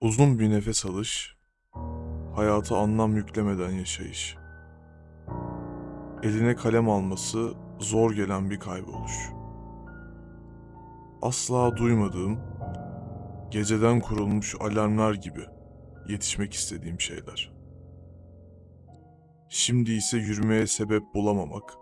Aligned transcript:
Uzun 0.00 0.38
bir 0.38 0.50
nefes 0.50 0.86
alış, 0.86 1.36
hayata 2.34 2.76
anlam 2.76 3.16
yüklemeden 3.16 3.70
yaşayış. 3.70 4.36
Eline 6.22 6.54
kalem 6.54 6.88
alması 6.88 7.54
zor 7.78 8.12
gelen 8.12 8.50
bir 8.50 8.60
kayboluş. 8.60 9.30
Asla 11.22 11.76
duymadığım, 11.76 12.40
geceden 13.50 14.00
kurulmuş 14.00 14.54
alarmlar 14.60 15.14
gibi 15.14 15.46
yetişmek 16.08 16.52
istediğim 16.52 17.00
şeyler. 17.00 17.52
Şimdi 19.48 19.92
ise 19.92 20.18
yürümeye 20.18 20.66
sebep 20.66 21.02
bulamamak, 21.14 21.74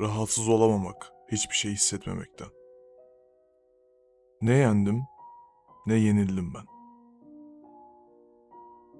rahatsız 0.00 0.48
olamamak, 0.48 1.12
hiçbir 1.32 1.54
şey 1.54 1.72
hissetmemekten. 1.72 2.48
Ne 4.42 4.52
yendim, 4.54 5.02
ne 5.88 5.94
yenildim 5.94 6.54
ben. 6.54 6.64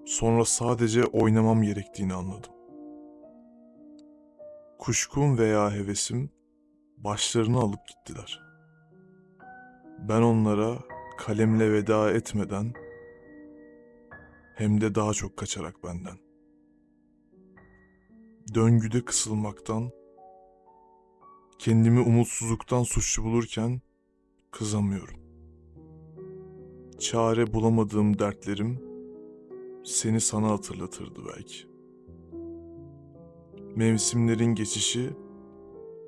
Sonra 0.07 0.45
sadece 0.45 1.05
oynamam 1.05 1.63
gerektiğini 1.63 2.15
anladım. 2.15 2.53
Kuşkum 4.79 5.39
veya 5.39 5.73
hevesim 5.73 6.31
başlarını 6.97 7.59
alıp 7.59 7.89
gittiler. 7.89 8.41
Ben 9.99 10.23
onlara 10.23 10.79
kalemle 11.19 11.73
veda 11.73 12.11
etmeden 12.11 12.73
hem 14.57 14.81
de 14.81 14.95
daha 14.95 15.13
çok 15.13 15.37
kaçarak 15.37 15.85
benden. 15.85 16.19
Döngüde 18.55 19.05
kısılmaktan, 19.05 19.91
kendimi 21.59 22.01
umutsuzluktan 22.01 22.83
suçlu 22.83 23.25
bulurken 23.25 23.81
kızamıyorum. 24.51 25.28
Çare 26.99 27.53
bulamadığım 27.53 28.19
dertlerim 28.19 28.79
seni 29.85 30.21
sana 30.21 30.49
hatırlatırdı 30.49 31.21
belki. 31.37 31.59
Mevsimlerin 33.77 34.55
geçişi 34.55 35.11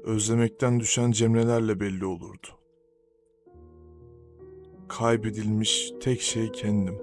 özlemekten 0.04 0.80
düşen 0.80 1.10
cemrelerle 1.10 1.80
belli 1.80 2.06
olurdu. 2.06 2.46
Kaybedilmiş 4.88 5.92
tek 6.00 6.20
şey 6.20 6.52
kendim. 6.52 6.98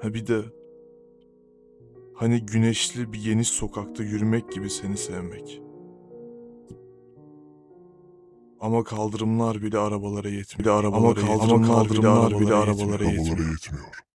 Ha 0.00 0.14
bir 0.14 0.26
de 0.26 0.42
hani 2.14 2.46
güneşli 2.46 3.12
bir 3.12 3.24
geniş 3.24 3.48
sokakta 3.48 4.02
yürümek 4.02 4.52
gibi 4.52 4.70
seni 4.70 4.96
sevmek. 4.96 5.62
Ama 8.60 8.84
kaldırımlar 8.84 9.62
bile 9.62 9.78
arabalara 9.78 10.28
yetmiyor. 10.28 10.70
Ama 10.84 11.14
kaldırımlar 11.66 12.30
bile 12.40 12.54
arabalara 12.54 13.04
yetmiyor. 13.04 14.04